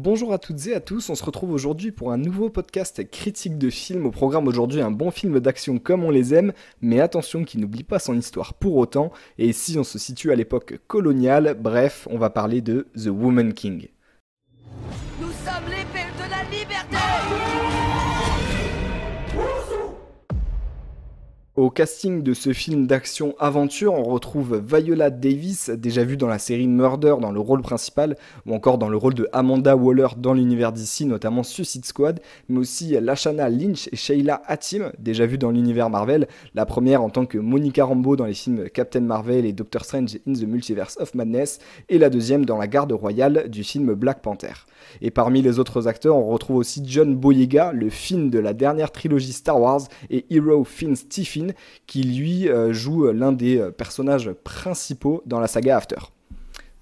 [0.00, 3.58] Bonjour à toutes et à tous, on se retrouve aujourd'hui pour un nouveau podcast critique
[3.58, 4.06] de film.
[4.06, 7.82] Au programme aujourd'hui un bon film d'action comme on les aime, mais attention qui n'oublie
[7.82, 12.16] pas son histoire pour autant, et si on se situe à l'époque coloniale, bref, on
[12.16, 13.88] va parler de The Woman King.
[15.20, 17.57] Nous sommes l'épée de la liberté
[21.58, 26.68] Au casting de ce film d'action-aventure, on retrouve Viola Davis, déjà vue dans la série
[26.68, 28.16] Murder dans le rôle principal,
[28.46, 32.58] ou encore dans le rôle de Amanda Waller dans l'univers d'ici, notamment Suicide Squad, mais
[32.58, 37.26] aussi Lashana Lynch et Sheila Hatim, déjà vues dans l'univers Marvel, la première en tant
[37.26, 41.12] que Monica Rambeau dans les films Captain Marvel et Doctor Strange in the Multiverse of
[41.16, 44.54] Madness, et la deuxième dans la garde royale du film Black Panther.
[45.02, 48.92] Et parmi les autres acteurs, on retrouve aussi John Boyega, le film de la dernière
[48.92, 50.94] trilogie Star Wars, et Hero Finn
[51.86, 55.96] Qui lui euh, joue l'un des euh, personnages principaux dans la saga After.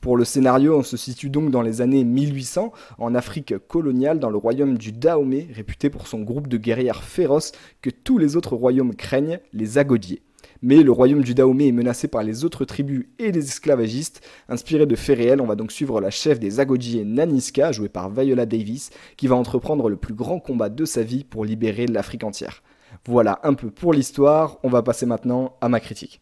[0.00, 4.30] Pour le scénario, on se situe donc dans les années 1800, en Afrique coloniale, dans
[4.30, 8.54] le royaume du Dahomey, réputé pour son groupe de guerrières féroces que tous les autres
[8.54, 10.22] royaumes craignent, les Agodiers.
[10.62, 14.20] Mais le royaume du Dahomey est menacé par les autres tribus et les esclavagistes.
[14.48, 18.10] Inspiré de faits réels, on va donc suivre la chef des Agodiers Naniska, jouée par
[18.10, 22.24] Viola Davis, qui va entreprendre le plus grand combat de sa vie pour libérer l'Afrique
[22.24, 22.62] entière.
[23.04, 26.20] Voilà un peu pour l'histoire, on va passer maintenant à ma critique.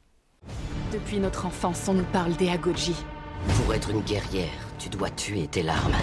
[0.92, 2.94] Depuis notre enfance, on nous parle des Agoji.
[3.56, 5.94] Pour être une guerrière, tu dois tuer tes larmes.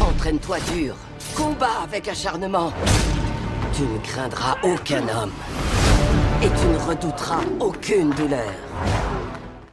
[0.00, 0.96] Entraîne-toi dur.
[1.36, 2.72] Combat avec acharnement.
[3.74, 5.32] Tu ne craindras aucun homme.
[6.42, 8.52] Et tu ne redouteras aucune douleur.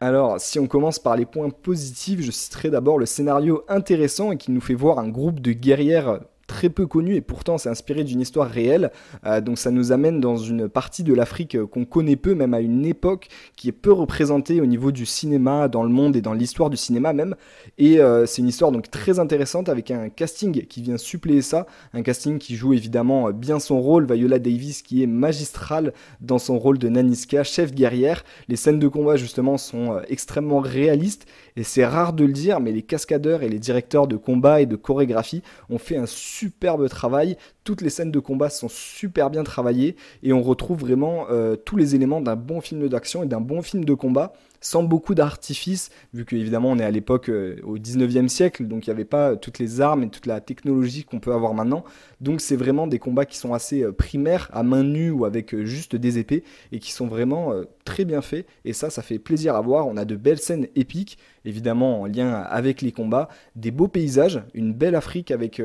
[0.02, 4.38] Alors, si on commence par les points positifs, je citerai d'abord le scénario intéressant et
[4.38, 6.20] qui nous fait voir un groupe de guerrières
[6.50, 8.92] très peu connu et pourtant c'est inspiré d'une histoire réelle.
[9.26, 12.56] Euh, donc ça nous amène dans une partie de l'Afrique euh, qu'on connaît peu, même
[12.56, 16.22] à une époque qui est peu représentée au niveau du cinéma, dans le monde et
[16.22, 17.36] dans l'histoire du cinéma même.
[17.78, 21.68] Et euh, c'est une histoire donc très intéressante avec un casting qui vient suppléer ça,
[21.94, 26.58] un casting qui joue évidemment bien son rôle, Viola Davis qui est magistrale dans son
[26.58, 28.24] rôle de Naniska, chef guerrière.
[28.48, 32.72] Les scènes de combat justement sont extrêmement réalistes et c'est rare de le dire, mais
[32.72, 36.08] les cascadeurs et les directeurs de combat et de chorégraphie ont fait un
[36.40, 37.38] superbe travail.
[37.64, 41.76] Toutes les scènes de combat sont super bien travaillées et on retrouve vraiment euh, tous
[41.76, 45.90] les éléments d'un bon film d'action et d'un bon film de combat sans beaucoup d'artifice,
[46.14, 49.38] vu qu'évidemment on est à l'époque euh, au 19e siècle, donc il n'y avait pas
[49.38, 51.86] toutes les armes et toute la technologie qu'on peut avoir maintenant.
[52.20, 55.56] Donc c'est vraiment des combats qui sont assez euh, primaires, à main nue ou avec
[55.64, 57.54] juste des épées, et qui sont vraiment
[57.86, 58.48] très bien faits.
[58.66, 59.88] Et ça, ça fait plaisir à voir.
[59.88, 64.42] On a de belles scènes épiques, évidemment en lien avec les combats, des beaux paysages,
[64.54, 65.62] une belle Afrique avec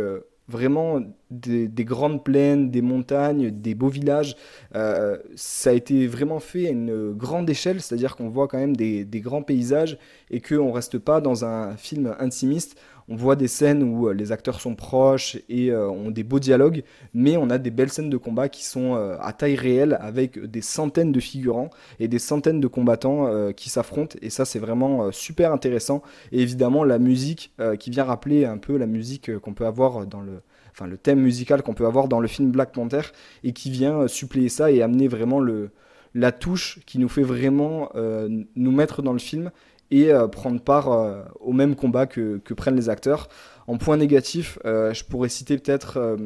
[0.48, 1.00] vraiment
[1.40, 4.36] des, grandes plaines, des montagnes, des beaux villages.
[4.74, 8.76] Euh, ça a été vraiment fait à une grande échelle, c'est-à-dire qu'on voit quand même
[8.76, 9.98] des, grands paysages
[10.30, 14.14] et qu'on ne reste pas dans un film intimiste on voit des scènes où euh,
[14.14, 17.90] les acteurs sont proches et euh, ont des beaux dialogues, mais on a des belles
[17.92, 21.68] scènes de combat qui sont à taille réelle avec des centaines de figurants
[22.00, 24.16] et des centaines de combattants qui s'affrontent.
[24.22, 26.02] Et ça, c'est vraiment super intéressant.
[26.32, 30.22] Et évidemment, la musique qui vient rappeler un peu la musique qu'on peut avoir dans
[30.22, 30.40] le,
[30.74, 33.02] enfin le thème musical qu'on peut avoir dans le film Black Panther
[33.44, 35.70] et qui vient suppléer ça et amener vraiment le,
[36.14, 39.50] la touche qui nous fait vraiment nous mettre dans le film
[39.90, 43.28] et euh, prendre part euh, au même combat que, prennent les acteurs.
[43.66, 46.16] En point négatif, euh, je pourrais citer peut-être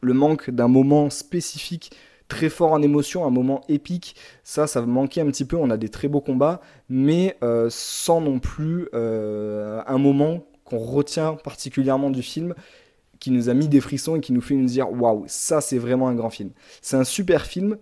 [0.00, 1.92] le manque d'un moment spécifique
[2.28, 4.16] très fort en émotion, un moment épique.
[4.42, 5.56] Ça, ça manquait un petit peu.
[5.56, 7.36] On a des très beaux combats, mais
[7.68, 12.54] sans non plus un moment qu'on retient particulièrement du film,
[13.22, 15.78] qui nous a mis des frissons et qui nous fait nous dire waouh, ça c'est
[15.78, 16.50] vraiment un grand film.
[16.80, 17.78] C'est un super film,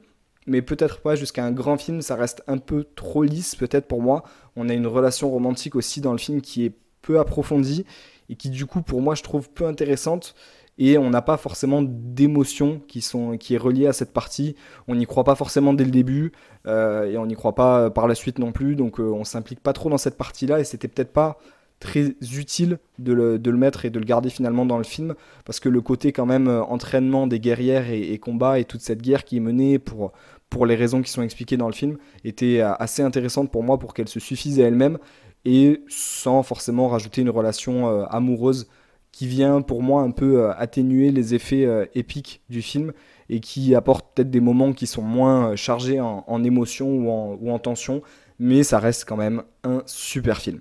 [0.47, 4.03] mais peut-être pas jusqu'à un grand film, ça reste un peu trop lisse peut-être pour
[4.03, 4.23] moi.
[4.55, 7.87] On a une relation romantique aussi dans le film qui est peu approfondie
[8.29, 10.35] et qui du coup pour moi je trouve peu intéressante
[10.77, 14.57] et on n'a pas forcément d'émotions qui sont qui est reliée à cette partie.
[14.89, 16.33] On n'y croit pas forcément dès le début
[16.67, 19.61] euh, et on n'y croit pas par la suite non plus, donc euh, on s'implique
[19.61, 21.39] pas trop dans cette partie-là et c'était peut-être pas
[21.81, 25.15] très utile de le, de le, mettre et de le garder finalement dans le film
[25.45, 28.83] parce que le côté quand même euh, entraînement des guerrières et, et combat et toute
[28.83, 30.13] cette guerre qui est menée pour,
[30.51, 33.79] pour les raisons qui sont expliquées dans le film, était euh, assez intéressante pour moi
[33.79, 34.99] pour qu'elle se suffise à elle-même
[35.47, 38.69] et sans forcément rajouter une relation euh, amoureuse
[39.11, 41.67] qui vient pour moi un peu atténuer les effets
[41.97, 42.93] épiques du film
[43.29, 47.37] et qui apporte peut-être des moments qui sont moins chargés en, en émotion ou en,
[47.41, 48.03] ou en tension,
[48.39, 50.61] mais ça reste quand même un super film.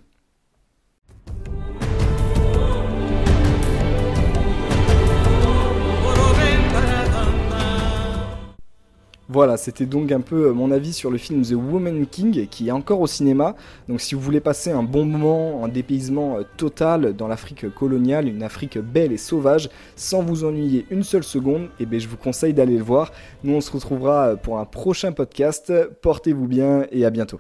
[9.32, 12.72] Voilà, c'était donc un peu mon avis sur le film The Woman King qui est
[12.72, 13.56] encore au cinéma.
[13.88, 18.42] Donc si vous voulez passer un bon moment, un dépaysement total dans l'Afrique coloniale, une
[18.42, 22.56] Afrique belle et sauvage, sans vous ennuyer une seule seconde, eh bien je vous conseille
[22.56, 23.12] d'aller le voir.
[23.44, 25.72] Nous on se retrouvera pour un prochain podcast.
[26.02, 27.40] Portez-vous bien et à bientôt.